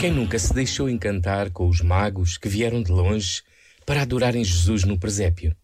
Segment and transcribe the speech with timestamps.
[0.00, 3.42] Quem nunca se deixou encantar com os magos que vieram de longe
[3.84, 5.54] para adorarem Jesus no presépio?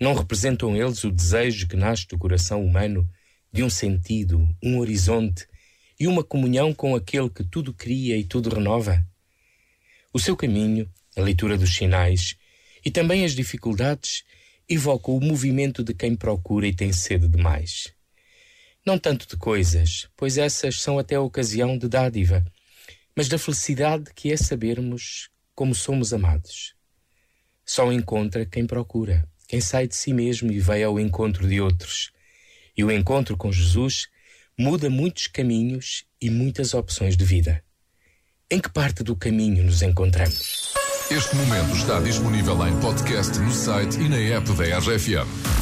[0.00, 3.04] Não representam eles o desejo que nasce do coração humano
[3.52, 5.44] de um sentido, um horizonte
[5.98, 9.04] e uma comunhão com aquele que tudo cria e tudo renova?
[10.12, 12.36] O seu caminho, a leitura dos sinais
[12.84, 14.22] e também as dificuldades
[14.68, 17.92] evocam o movimento de quem procura e tem sede de mais.
[18.86, 22.44] Não tanto de coisas, pois essas são até a ocasião de dádiva
[23.16, 26.74] mas da felicidade que é sabermos como somos amados.
[27.64, 32.10] Só encontra quem procura, quem sai de si mesmo e vai ao encontro de outros.
[32.76, 34.08] E o encontro com Jesus
[34.58, 37.62] muda muitos caminhos e muitas opções de vida.
[38.50, 40.74] Em que parte do caminho nos encontramos?
[41.10, 45.61] Este momento está disponível em podcast no site e na app da RFM.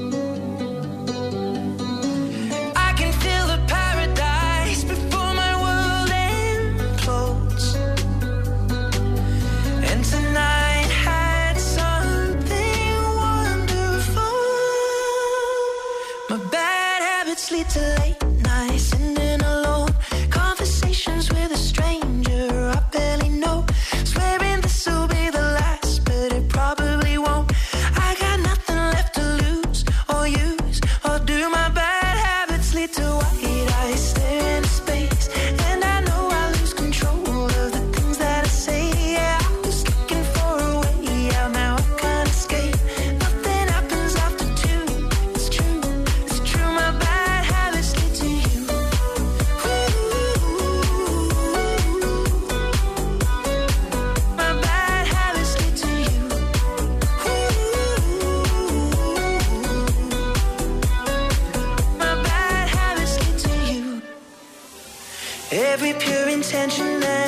[65.71, 67.20] Every pure intention ends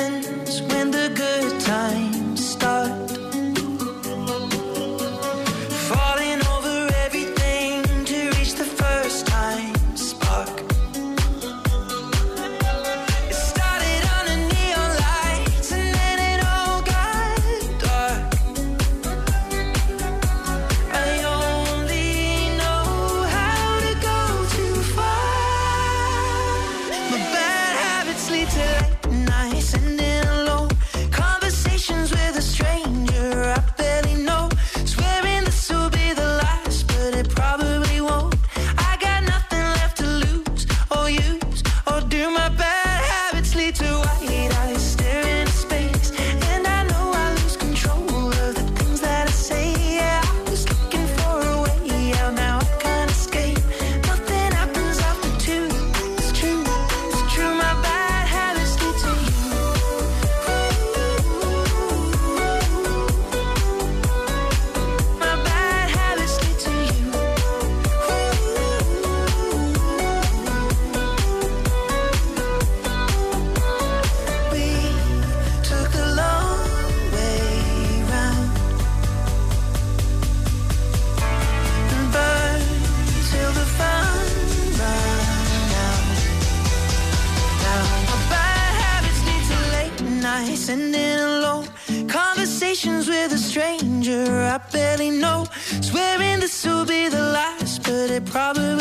[90.54, 91.66] late and in alone
[92.08, 95.46] conversations with a stranger I barely know.
[95.80, 98.73] Swearing this will be the last, but it probably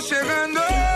[0.00, 0.89] llegando.